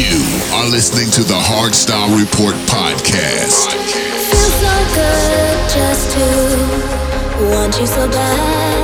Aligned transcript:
You 0.00 0.16
are 0.54 0.66
listening 0.66 1.10
to 1.10 1.22
the 1.22 1.34
Hardstyle 1.34 2.18
Report 2.18 2.54
podcast. 2.64 3.68
Feels 3.68 4.54
so 4.64 4.74
good 4.96 5.56
just 5.68 6.10
to 6.16 6.24
want 7.52 7.78
you 7.78 7.86
so 7.86 8.08
bad. 8.08 8.80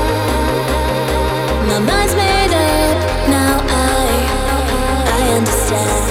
My 1.68 1.78
mind's 1.78 2.14
made 2.14 2.52
up 2.52 3.30
now. 3.30 3.64
I 3.66 4.04
I 5.06 5.36
understand. 5.38 6.05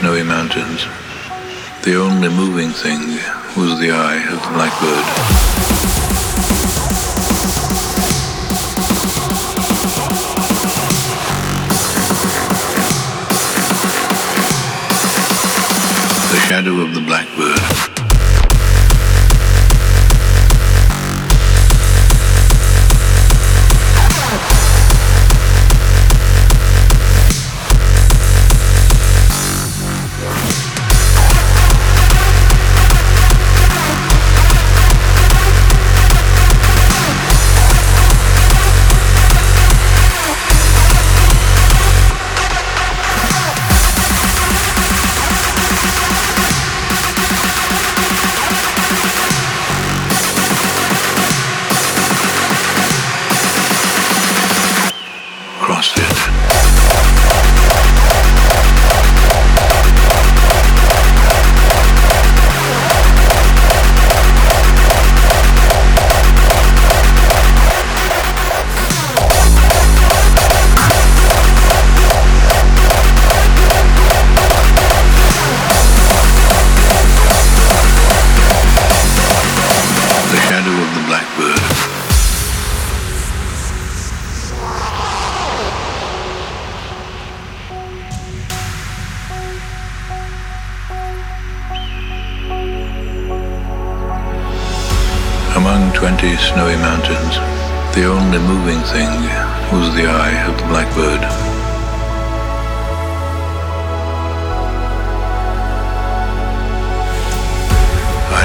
snowy 0.00 0.22
mountains. 0.22 0.84
The 1.82 1.96
only 2.00 2.28
moving 2.28 2.70
thing 2.70 3.00
was 3.56 3.80
the 3.80 3.90
eye 3.90 4.22
of 4.30 4.38
the 4.44 4.52
blackbird. 4.54 5.06
The 16.30 16.40
shadow 16.46 16.80
of 16.80 16.94
the 16.94 17.00
blackbird. 17.00 17.47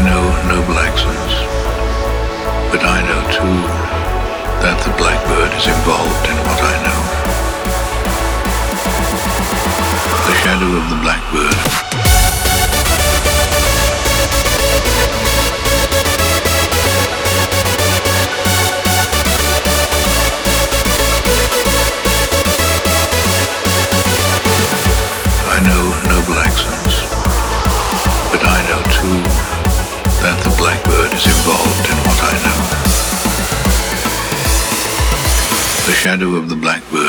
know 0.03 0.23
no 0.51 0.59
Blacksons, 0.67 1.33
but 2.71 2.83
I 2.83 2.99
know 3.07 3.21
too 3.31 3.59
that 4.63 4.77
the 4.83 4.91
blackbird 4.99 5.51
is 5.55 5.67
involved 5.67 6.25
in 6.27 6.35
what 6.43 6.59
I 6.59 6.75
know. 6.83 7.01
The 10.27 10.35
shadow 10.43 10.71
of 10.75 10.89
the 10.89 10.99
blackbird. 11.01 12.12
is 31.15 31.25
involved 31.27 31.89
in 31.91 31.97
what 32.07 32.19
I 32.23 32.33
know. 32.43 32.59
The 35.85 35.93
shadow 35.93 36.35
of 36.35 36.49
the 36.49 36.55
blackbird. 36.55 37.02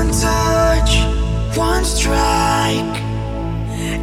One 0.00 0.12
touch, 0.12 0.92
one 1.58 1.84
strike. 1.84 2.96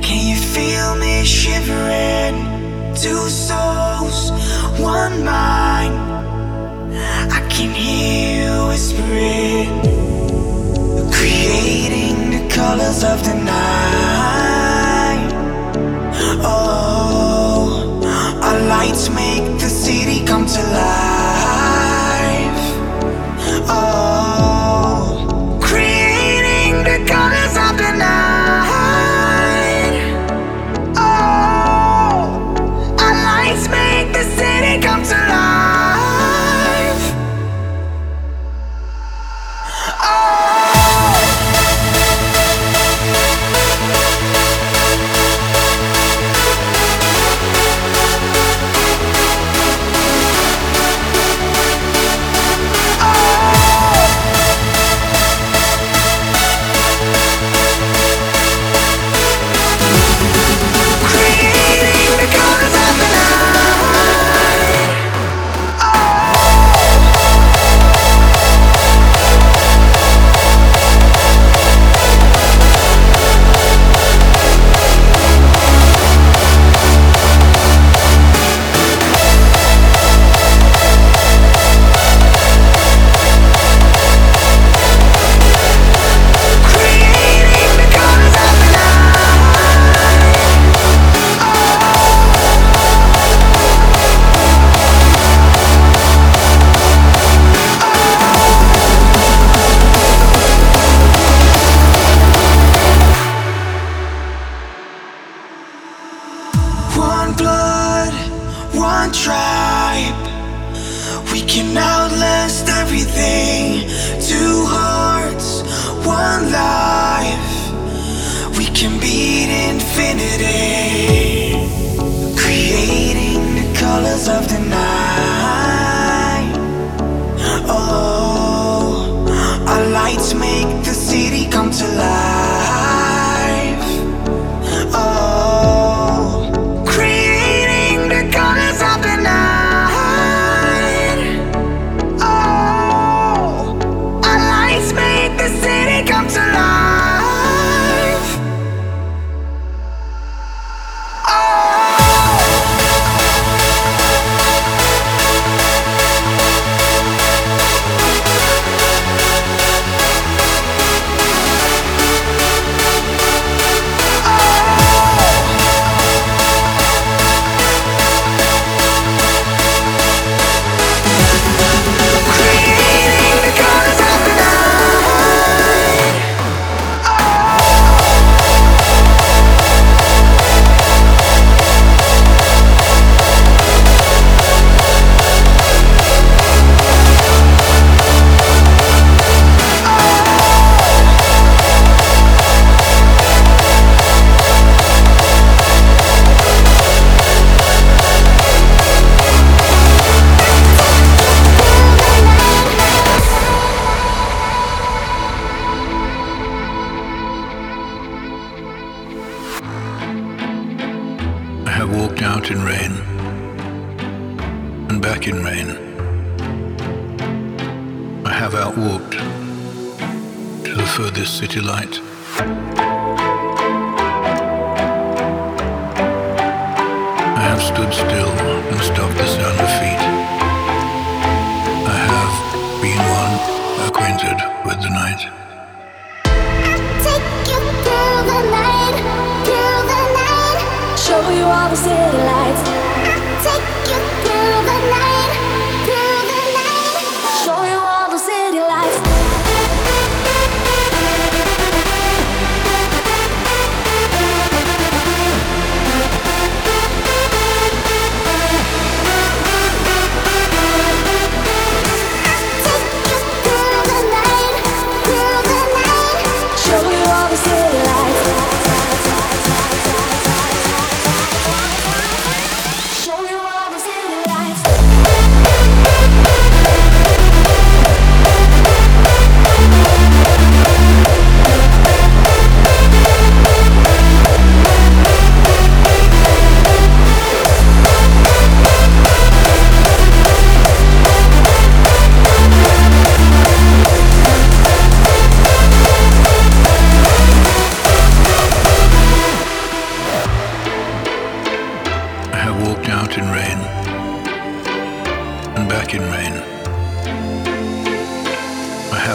Can 0.06 0.28
you 0.30 0.36
feel 0.36 0.96
me 0.96 1.26
shivering? 1.26 2.36
Two 2.94 3.28
souls, 3.28 4.30
one 4.80 5.24
mind. 5.26 5.96
I 7.38 7.40
can 7.50 7.72
hear 7.74 8.44
you 8.44 8.68
whispering, 8.68 9.70
creating 11.12 12.30
the 12.30 12.48
colors 12.54 13.04
of 13.04 13.24
the 13.24 13.34
night. 13.34 15.30
Oh, 16.44 18.00
our 18.44 18.60
lights 18.68 19.10
make 19.10 19.60
the 19.60 19.68
city 19.68 20.24
come 20.28 20.46
to 20.46 20.62
life. 20.62 21.27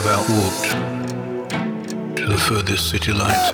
have 0.03 0.21
outwalked 0.21 2.17
to 2.17 2.27
the 2.27 2.37
furthest 2.37 2.91
city 2.91 3.13
lights. 3.13 3.53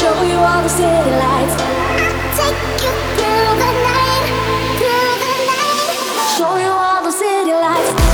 Show 0.00 0.22
you 0.22 0.38
all 0.38 0.62
the 0.62 0.68
city 0.68 1.10
lights. 1.10 1.56
I'll 1.60 2.36
take 2.36 2.82
you 2.82 2.92
through 3.16 3.50
the 3.62 3.72
night, 3.86 4.26
through 4.80 5.14
the 5.24 5.34
night. 5.50 5.94
Show 6.36 6.56
you 6.56 6.70
all 6.70 7.02
the 7.04 7.12
city 7.12 7.52
lights. 7.52 8.10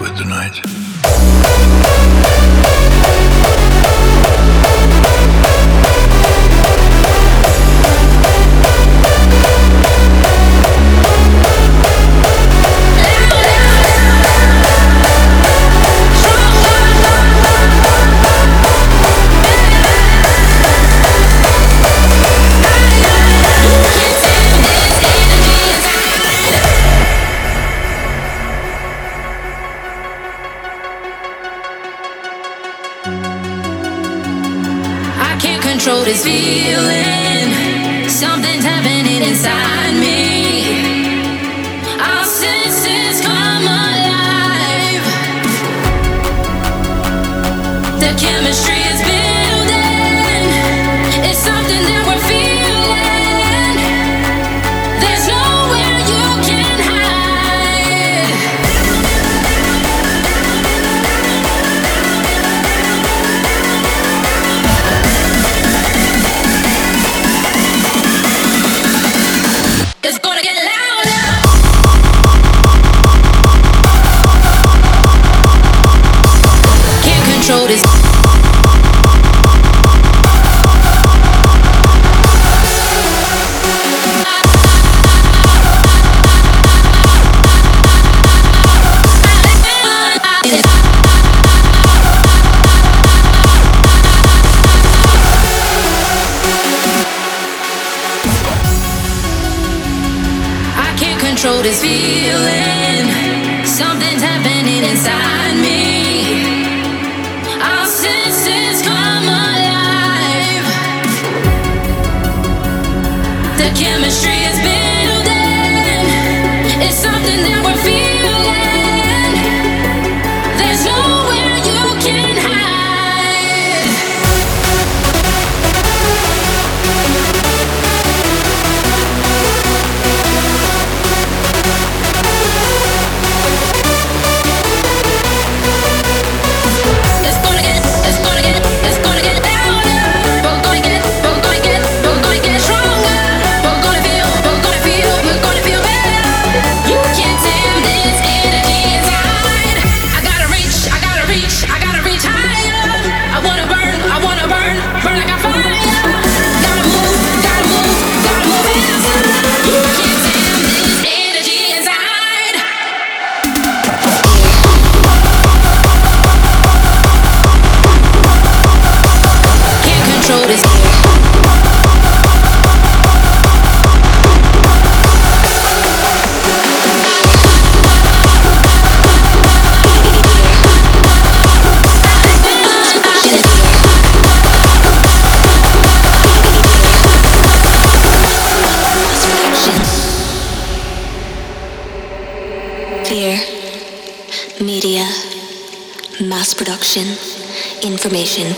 with 0.00 0.16
the 0.18 0.24
night. 0.24 0.75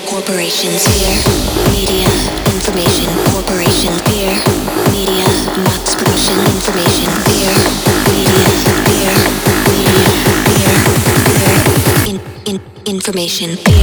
corporations 0.09 0.87
here, 0.97 1.21
media, 1.69 2.09
information, 2.57 3.13
corporation, 3.31 3.93
beer, 4.09 4.33
media, 4.91 5.29
Mass 5.65 5.95
production, 5.97 6.39
information, 6.57 7.13
beer, 7.29 7.53
media, 8.17 8.49
beer, 8.89 9.13
media, 9.69 10.09
beer, 10.49 10.77
beer, 11.37 11.61
in, 12.09 12.21
in, 12.47 12.61
information, 12.87 13.59
beer. 13.65 13.78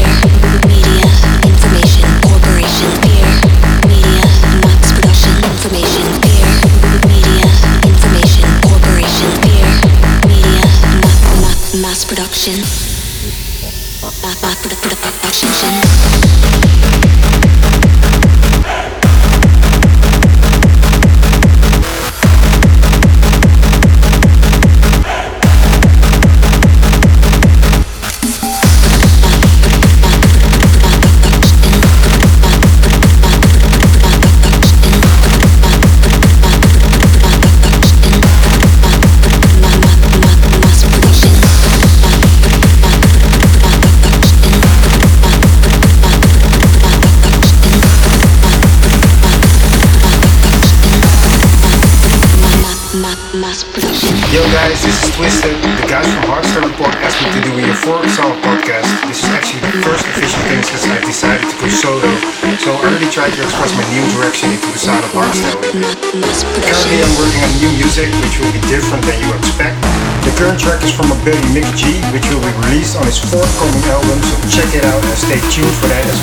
Billy 71.25 71.41
Mick 71.57 71.65
G, 71.75 71.99
which 72.13 72.29
will 72.29 72.39
be 72.39 72.53
released 72.69 72.95
on 72.95 73.03
his 73.03 73.17
forthcoming 73.17 73.83
album, 73.89 74.21
so 74.21 74.37
check 74.47 74.75
it 74.75 74.85
out 74.85 75.03
and 75.03 75.17
stay 75.17 75.41
tuned 75.49 75.73
for 75.81 75.87
that 75.87 76.05
as 76.05 76.21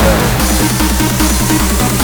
well. 1.98 2.01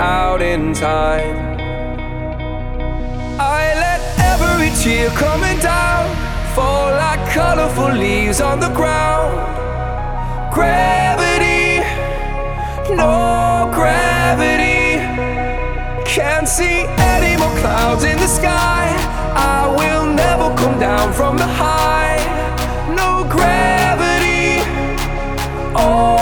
out 0.00 0.40
in 0.40 0.72
time. 0.72 1.36
I 3.38 3.74
let 3.84 4.00
every 4.32 4.70
tear 4.82 5.10
coming 5.10 5.58
down 5.58 6.08
fall 6.54 6.90
like 6.90 7.20
colorful 7.30 7.92
leaves 7.92 8.40
on 8.40 8.60
the 8.60 8.70
ground. 8.70 9.36
Gravity, 10.54 11.84
no 12.96 13.70
gravity, 13.74 14.96
can't 16.06 16.48
see 16.48 16.86
any 17.14 17.36
more 17.36 17.54
clouds 17.60 18.04
in 18.04 18.16
the 18.16 18.26
sky. 18.26 18.88
I 19.36 19.68
will 19.78 20.06
never 20.14 20.48
come 20.56 20.80
down 20.80 21.12
from 21.12 21.36
the 21.36 21.46
high. 21.46 22.18
No 22.96 23.24
gravity, 23.28 24.62
oh. 25.76 26.19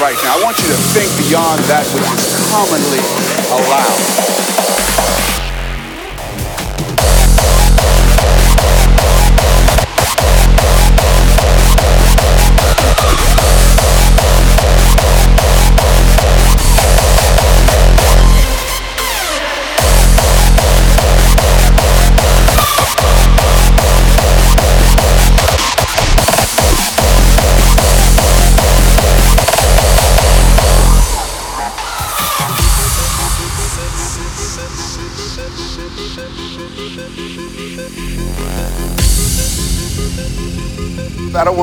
Right 0.00 0.16
now. 0.24 0.40
I 0.40 0.42
want 0.42 0.56
you 0.62 0.68
to 0.68 0.78
think 0.96 1.12
beyond 1.28 1.60
that 1.68 1.84
which 1.92 2.08
is 2.16 2.32
commonly 2.48 3.04
allowed. 3.52 3.89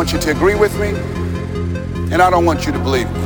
Want 0.08 0.26
you 0.26 0.32
to 0.32 0.38
agree 0.38 0.56
with 0.56 0.74
me, 0.80 0.88
and 2.14 2.22
I 2.22 2.30
don't 2.30 2.46
want 2.46 2.66
you 2.66 2.72
to 2.72 2.80
believe 2.80 3.12
me. 3.12 3.20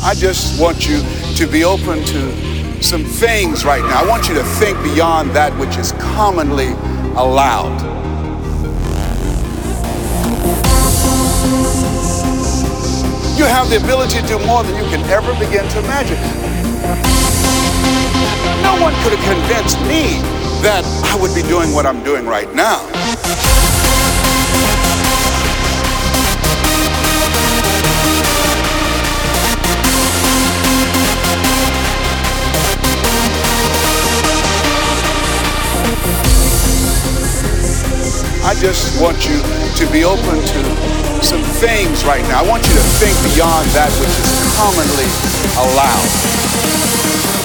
I 0.00 0.14
just 0.16 0.58
want 0.58 0.88
you 0.88 1.02
to 1.36 1.46
be 1.46 1.64
open 1.64 2.02
to 2.02 2.82
some 2.82 3.04
things 3.04 3.66
right 3.66 3.82
now. 3.82 4.02
I 4.02 4.08
want 4.08 4.26
you 4.26 4.34
to 4.36 4.42
think 4.42 4.82
beyond 4.82 5.32
that 5.32 5.52
which 5.60 5.76
is 5.76 5.92
commonly 6.16 6.68
allowed. 7.12 7.76
You 13.36 13.44
have 13.44 13.68
the 13.68 13.76
ability 13.84 14.22
to 14.22 14.26
do 14.26 14.38
more 14.46 14.62
than 14.62 14.82
you 14.82 14.88
can 14.88 15.04
ever 15.10 15.34
begin 15.34 15.68
to 15.68 15.78
imagine. 15.80 16.16
No 18.64 18.80
one 18.80 18.94
could 19.04 19.12
have 19.12 19.24
convinced 19.28 19.78
me 19.82 20.24
that 20.62 20.84
I 21.04 21.20
would 21.20 21.34
be 21.34 21.42
doing 21.42 21.74
what 21.74 21.84
I'm 21.84 22.02
doing 22.02 22.24
right 22.24 22.50
now. 22.54 22.80
I 38.46 38.54
just 38.54 39.02
want 39.02 39.26
you 39.26 39.42
to 39.42 39.92
be 39.92 40.04
open 40.04 40.38
to 40.38 41.20
some 41.20 41.42
things 41.58 42.04
right 42.04 42.22
now. 42.28 42.44
I 42.44 42.48
want 42.48 42.62
you 42.68 42.74
to 42.74 42.86
think 43.02 43.34
beyond 43.34 43.66
that 43.74 43.90
which 43.98 44.14
is 44.22 44.38
commonly 44.54 45.10
allowed. 45.58 47.35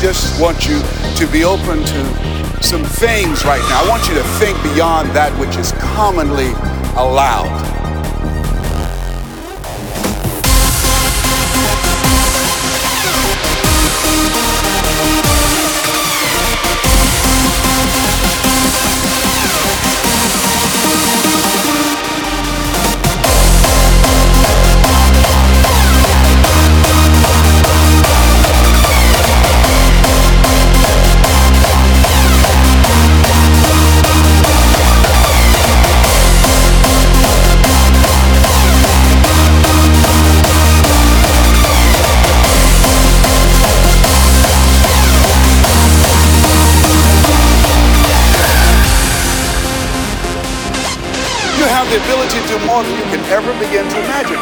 Just 0.00 0.40
want 0.40 0.66
you 0.66 0.80
to 1.16 1.26
be 1.32 1.44
open 1.44 1.82
to 1.82 2.62
some 2.62 2.84
things 2.84 3.44
right 3.44 3.60
now. 3.68 3.84
I 3.84 3.88
want 3.88 4.08
you 4.08 4.14
to 4.14 4.24
think 4.38 4.60
beyond 4.62 5.10
that 5.10 5.32
which 5.38 5.56
is 5.56 5.72
commonly 5.72 6.52
allowed. 6.96 7.85
more 52.76 52.84
than 52.84 52.98
you 52.98 53.04
can 53.04 53.24
ever 53.32 53.58
begin 53.58 53.88
to 53.88 53.98
imagine. 54.00 54.36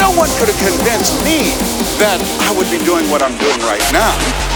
No 0.00 0.08
one 0.16 0.30
could 0.38 0.48
have 0.48 0.56
convinced 0.56 1.22
me 1.22 1.52
that 2.00 2.16
I 2.48 2.56
would 2.56 2.70
be 2.70 2.82
doing 2.82 3.04
what 3.10 3.20
I'm 3.20 3.36
doing 3.36 3.60
right 3.60 3.84
now. 3.92 4.51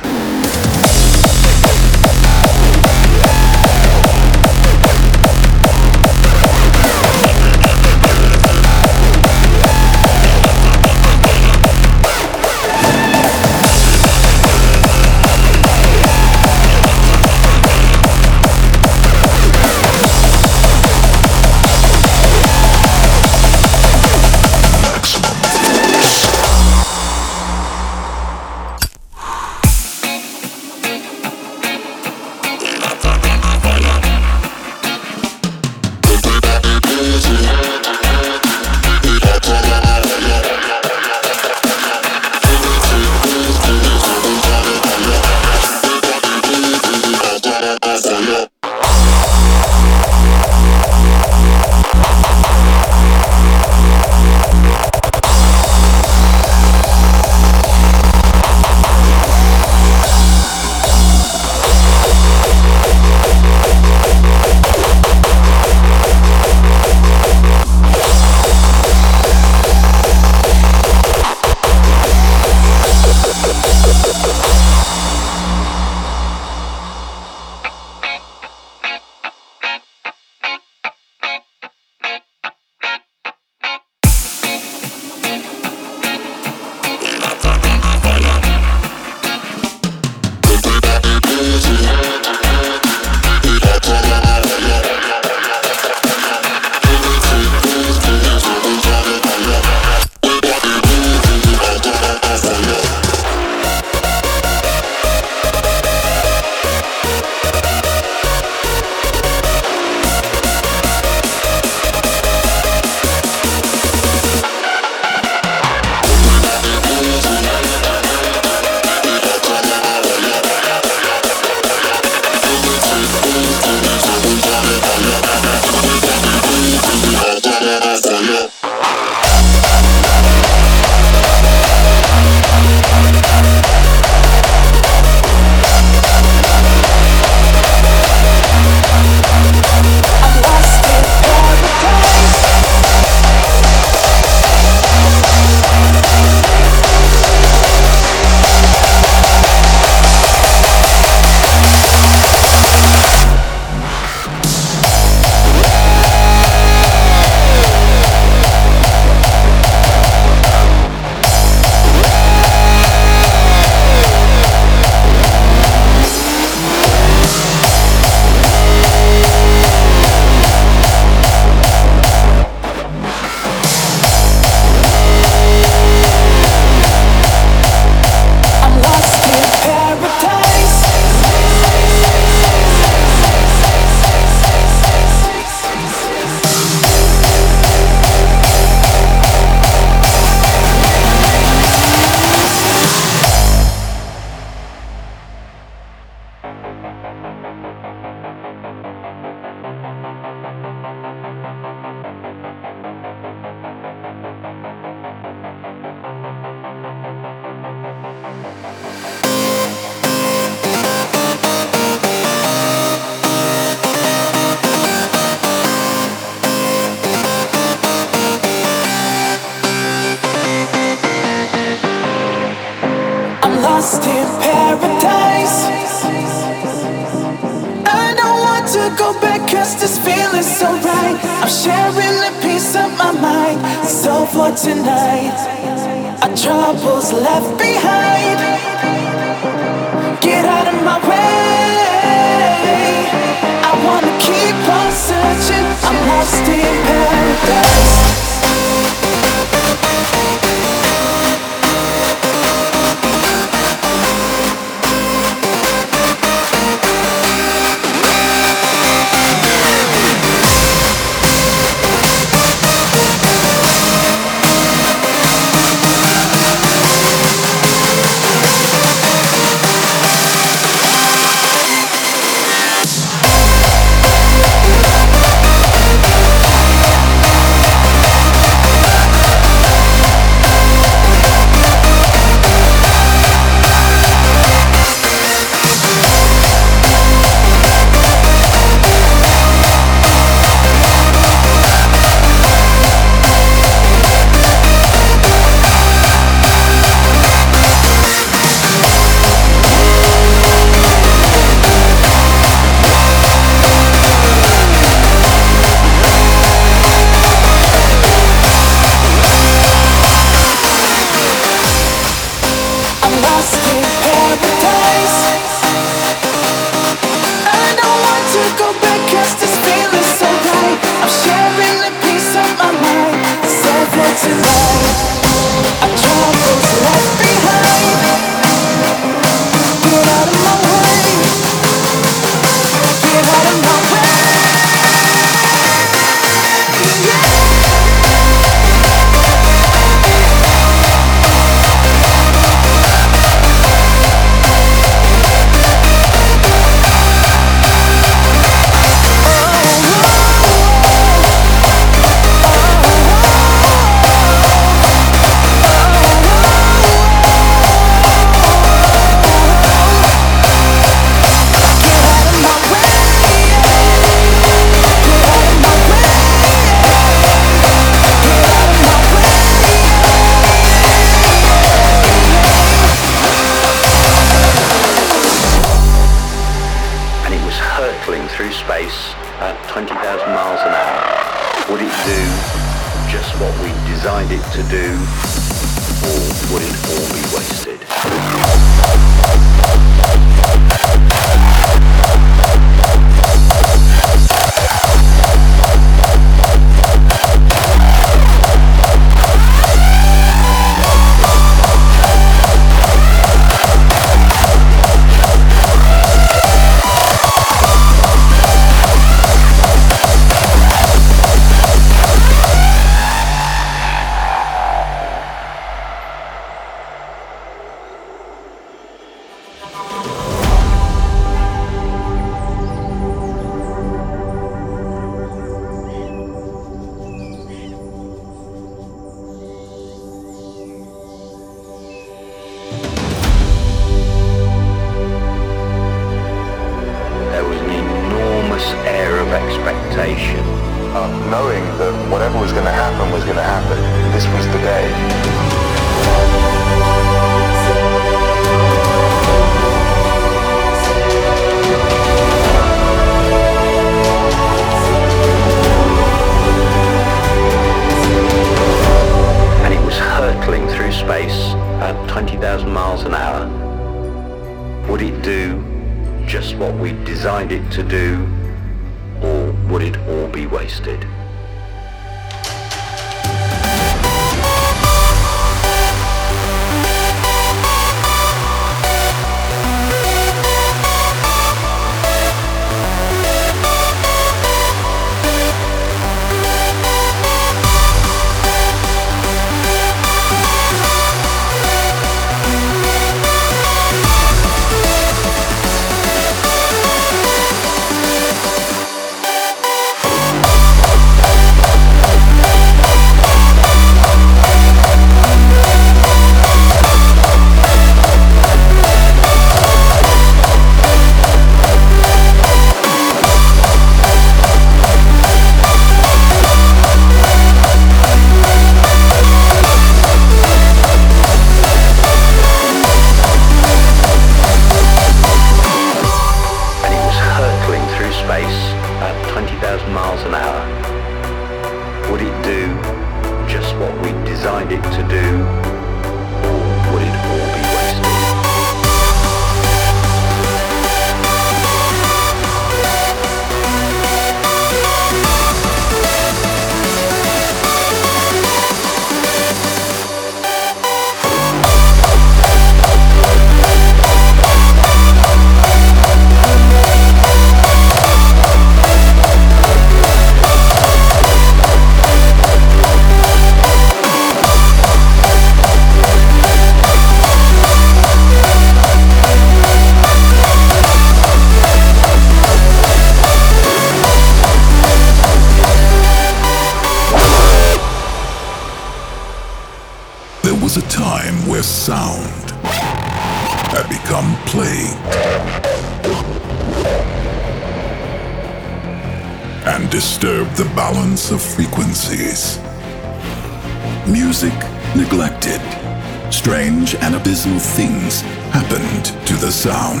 Things 597.58 598.22
happened 598.50 599.06
to 599.26 599.34
the 599.34 599.50
sound. 599.50 600.00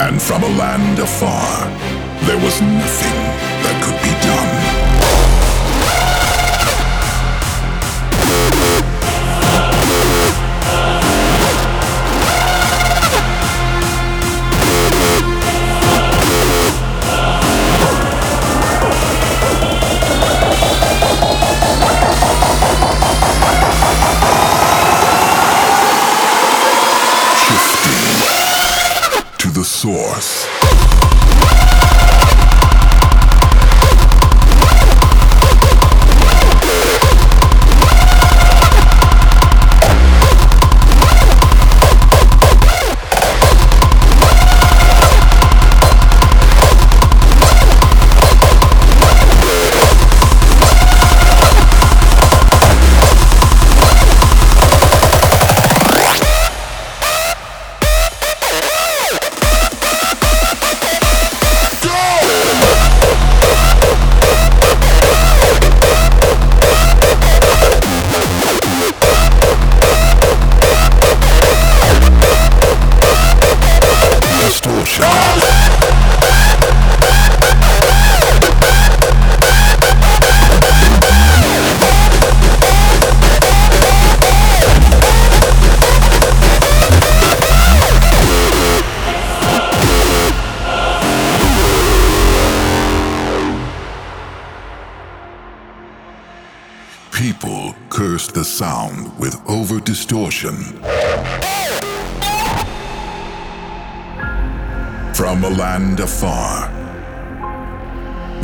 And 0.00 0.20
from 0.20 0.42
a 0.42 0.48
land 0.58 0.98
afar, 0.98 1.68
there 2.26 2.36
was 2.36 2.60
nothing 2.60 3.18
that 3.64 3.76
could 3.82 3.98
be 4.02 4.14
done. 4.26 5.03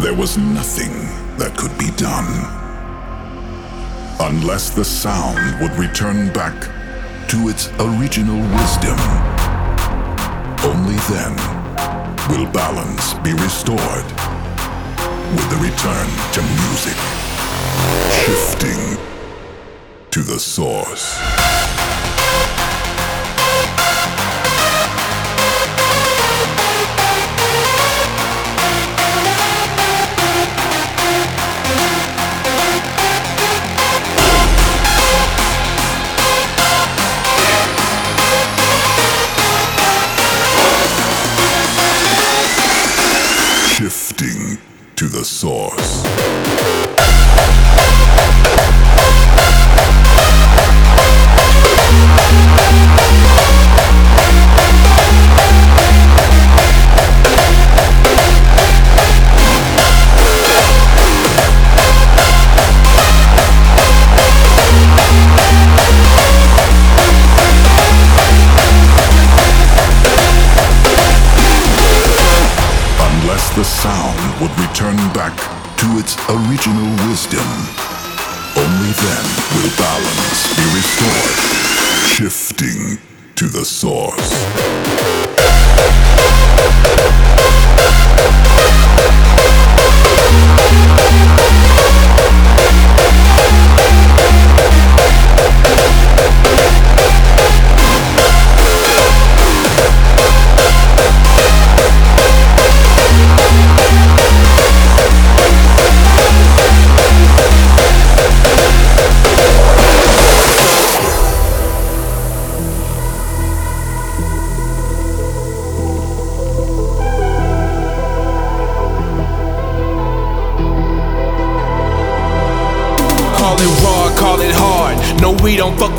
There 0.00 0.14
was 0.14 0.38
nothing 0.38 0.92
that 1.36 1.54
could 1.58 1.76
be 1.78 1.90
done. 1.96 2.26
Unless 4.18 4.70
the 4.70 4.84
sound 4.84 5.60
would 5.60 5.72
return 5.78 6.32
back 6.32 6.56
to 7.28 7.48
its 7.48 7.68
original 7.78 8.40
wisdom. 8.56 8.98
Only 10.64 10.96
then 11.12 11.36
will 12.30 12.50
balance 12.50 13.12
be 13.20 13.34
restored 13.34 14.08
with 15.36 15.48
the 15.50 15.60
return 15.60 16.08
to 16.32 16.40
music, 16.64 16.96
shifting 18.24 18.96
to 20.10 20.22
the 20.22 20.38
source. 20.40 21.49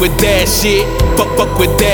With 0.02 0.18
that 0.18 0.50
shit. 0.50 0.84
Fuck, 1.16 1.38
fuck 1.38 1.60
with 1.60 1.78
that 1.78 1.91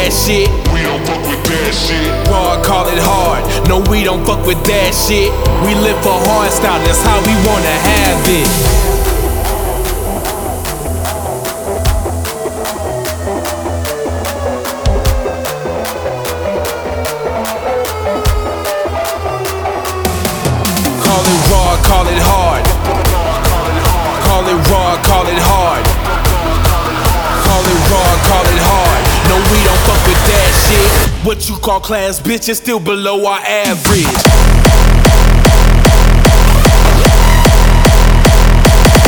What 31.27 31.49
you 31.49 31.57
call 31.57 31.81
class, 31.81 32.21
bitch, 32.21 32.47
is 32.47 32.55
still 32.57 32.79
below 32.79 33.25
our 33.25 33.39
average. 33.39 34.05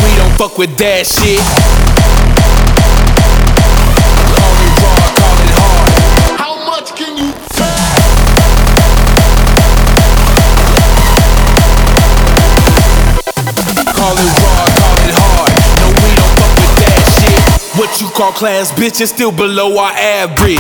We 0.04 0.16
don't 0.18 0.38
fuck 0.38 0.58
with 0.58 0.76
that 0.80 1.08
shit. 1.08 1.89
You 18.20 18.26
class, 18.34 18.70
bitch, 18.74 19.00
is 19.00 19.12
still 19.12 19.32
below 19.32 19.78
our 19.78 19.94
average. 19.94 20.58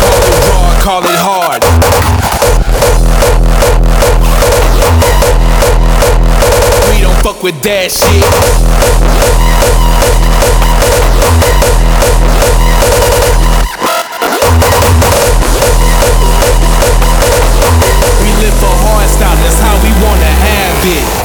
Call 0.00 0.24
it 0.24 0.48
raw, 0.48 0.80
call 0.80 1.02
it 1.04 1.20
hard. 1.20 1.62
We 6.88 7.02
don't 7.02 7.22
fuck 7.22 7.42
with 7.42 7.60
that 7.60 7.92
shit. 7.92 8.24
We 18.22 18.28
live 18.40 18.54
for 18.54 18.72
hard 18.80 19.10
style, 19.10 19.36
that's 19.44 19.60
how 19.60 19.76
we 19.84 19.92
wanna 20.02 20.24
have 20.24 20.86
it. 20.86 21.23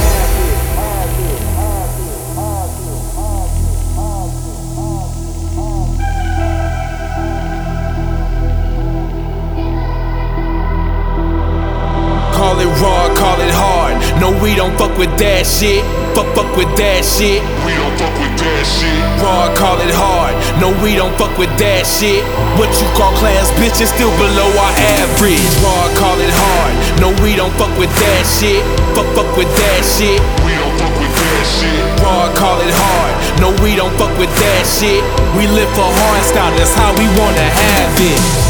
With 14.99 15.15
that 15.15 15.47
shit. 15.47 15.80
Fuck, 16.11 16.27
fuck 16.35 16.51
with 16.59 16.67
that 16.76 17.07
shit. 17.07 17.39
We 17.63 17.71
don't 17.71 17.95
fuck 17.95 18.11
with 18.19 18.35
that 18.35 18.63
shit. 18.67 18.99
Raw, 19.23 19.47
call 19.55 19.80
it 19.80 19.95
hard. 19.95 20.35
No, 20.59 20.76
we 20.84 20.99
don't 20.99 21.15
fuck 21.15 21.31
with 21.39 21.49
that 21.55 21.88
shit. 21.88 22.19
What 22.59 22.67
you 22.84 22.88
call 22.99 23.15
class, 23.15 23.47
bitch, 23.55 23.80
is 23.80 23.88
still 23.88 24.11
below 24.19 24.51
our 24.59 24.76
average. 24.99 25.39
Raw, 25.63 25.88
call 25.95 26.19
it 26.19 26.27
hard. 26.35 26.76
No, 26.99 27.15
we 27.23 27.39
don't 27.39 27.55
fuck 27.55 27.71
with 27.80 27.89
that 28.03 28.23
shit. 28.27 28.59
Fuck, 28.91 29.07
fuck 29.15 29.31
with 29.39 29.47
that 29.47 29.81
shit. 29.88 30.19
We 30.43 30.51
don't 30.59 30.76
fuck 30.76 30.91
with 30.99 31.15
that 31.15 31.43
shit. 31.47 31.80
Raw, 32.03 32.27
call 32.35 32.59
it 32.59 32.76
hard. 32.76 33.15
No, 33.39 33.55
we 33.63 33.80
don't 33.80 33.95
fuck 33.95 34.11
with 34.19 34.31
that 34.43 34.63
shit. 34.67 34.99
We 35.39 35.47
live 35.47 35.71
for 35.80 35.88
hard 35.88 36.21
style, 36.27 36.51
that's 36.59 36.76
how 36.76 36.91
we 36.99 37.07
wanna 37.15 37.47
have 37.47 37.95
it. 38.03 38.48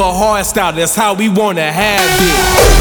For 0.00 0.14
hard 0.14 0.46
style, 0.46 0.72
that's 0.72 0.94
how 0.94 1.12
we 1.12 1.28
wanna 1.28 1.70
have 1.70 2.00
it. 2.00 2.79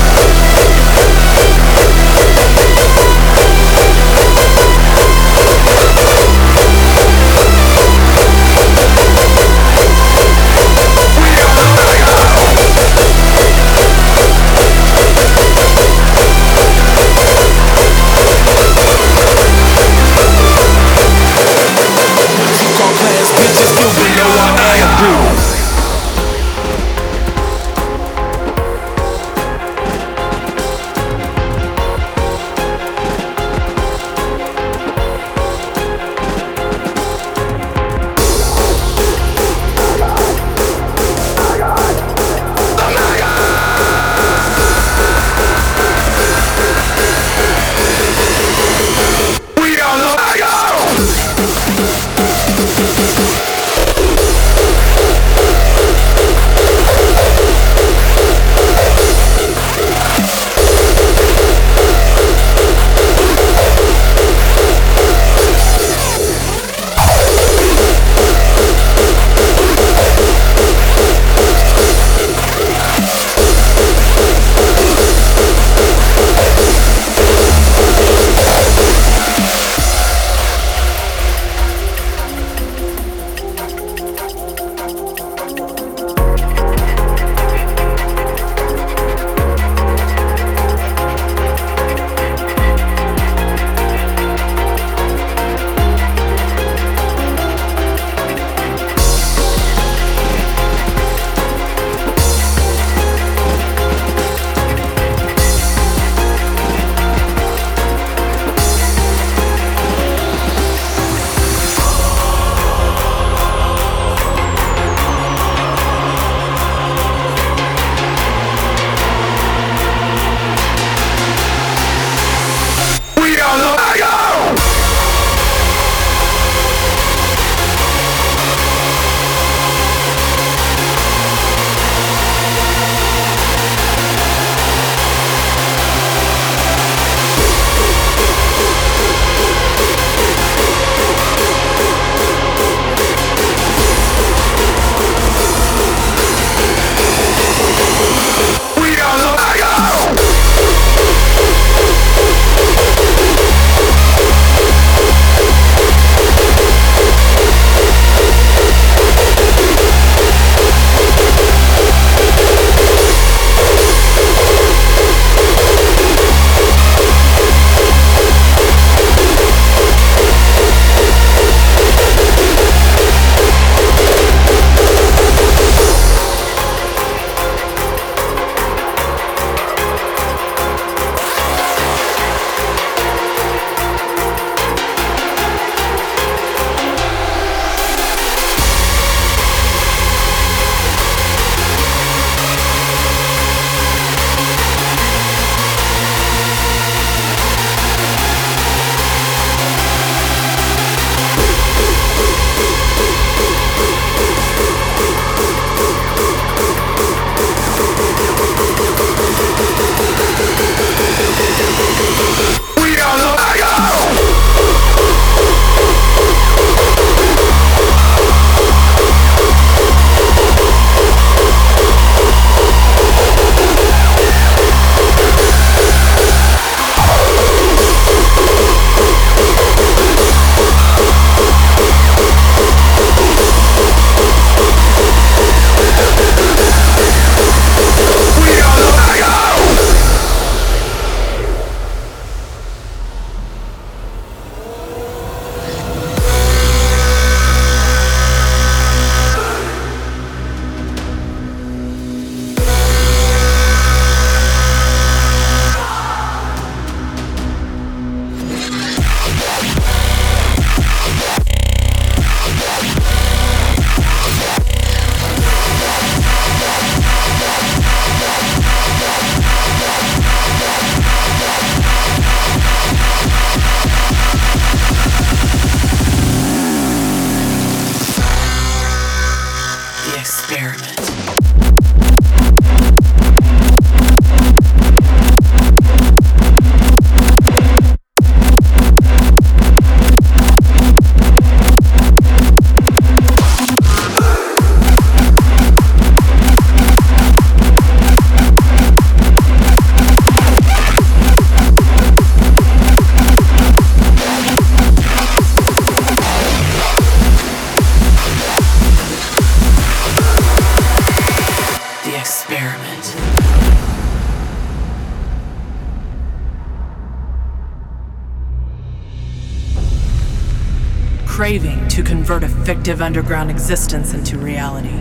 A 322.44 322.50
fictive 322.66 323.02
underground 323.02 323.50
existence 323.52 324.14
into 324.14 324.38
reality. 324.38 324.96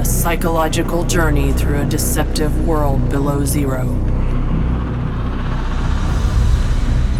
A 0.00 0.04
psychological 0.04 1.04
journey 1.04 1.52
through 1.52 1.80
a 1.80 1.84
deceptive 1.84 2.66
world 2.66 3.10
below 3.10 3.44
zero. 3.44 3.84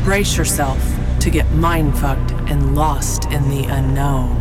Brace 0.04 0.36
yourself 0.36 0.78
to 1.20 1.30
get 1.30 1.50
mind 1.52 1.98
fucked 1.98 2.32
and 2.50 2.74
lost 2.74 3.26
in 3.26 3.48
the 3.50 3.64
unknown. 3.64 4.36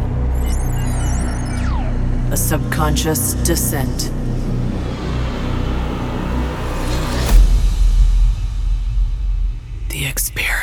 A 2.31 2.37
subconscious 2.37 3.33
descent. 3.45 4.11
The 9.89 10.05
experiment. 10.05 10.58